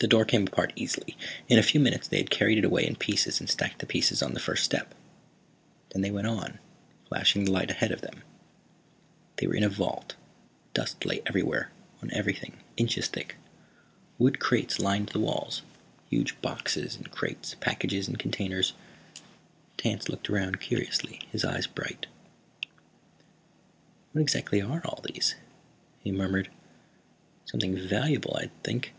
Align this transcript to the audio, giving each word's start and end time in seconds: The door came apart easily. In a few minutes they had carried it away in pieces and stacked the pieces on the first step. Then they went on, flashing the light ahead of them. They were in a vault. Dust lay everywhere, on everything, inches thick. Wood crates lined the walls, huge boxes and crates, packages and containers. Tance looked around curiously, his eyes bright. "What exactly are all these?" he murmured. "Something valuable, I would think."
The 0.00 0.08
door 0.08 0.24
came 0.26 0.46
apart 0.46 0.72
easily. 0.76 1.16
In 1.48 1.56
a 1.58 1.62
few 1.62 1.80
minutes 1.80 2.08
they 2.08 2.18
had 2.18 2.28
carried 2.28 2.58
it 2.58 2.64
away 2.64 2.84
in 2.84 2.94
pieces 2.96 3.38
and 3.40 3.48
stacked 3.48 3.78
the 3.78 3.86
pieces 3.86 4.22
on 4.22 4.34
the 4.34 4.40
first 4.40 4.62
step. 4.64 4.92
Then 5.90 6.02
they 6.02 6.10
went 6.10 6.26
on, 6.26 6.58
flashing 7.08 7.44
the 7.44 7.52
light 7.52 7.70
ahead 7.70 7.90
of 7.92 8.00
them. 8.02 8.22
They 9.36 9.46
were 9.46 9.54
in 9.54 9.62
a 9.64 9.68
vault. 9.70 10.14
Dust 10.74 11.06
lay 11.06 11.22
everywhere, 11.26 11.70
on 12.02 12.10
everything, 12.10 12.58
inches 12.76 13.06
thick. 13.06 13.36
Wood 14.18 14.40
crates 14.40 14.78
lined 14.80 15.08
the 15.10 15.20
walls, 15.20 15.62
huge 16.10 16.38
boxes 16.42 16.96
and 16.96 17.08
crates, 17.12 17.54
packages 17.60 18.06
and 18.08 18.18
containers. 18.18 18.72
Tance 19.78 20.08
looked 20.10 20.28
around 20.28 20.60
curiously, 20.60 21.20
his 21.32 21.44
eyes 21.46 21.66
bright. 21.68 22.08
"What 24.12 24.20
exactly 24.22 24.60
are 24.60 24.82
all 24.84 25.02
these?" 25.06 25.36
he 26.00 26.10
murmured. 26.12 26.50
"Something 27.46 27.78
valuable, 27.78 28.36
I 28.36 28.46
would 28.46 28.62
think." 28.64 28.92